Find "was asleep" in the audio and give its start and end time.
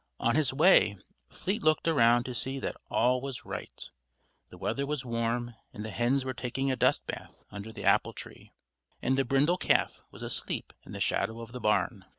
10.09-10.73